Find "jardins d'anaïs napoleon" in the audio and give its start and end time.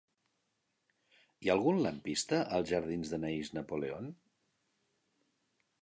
2.73-4.11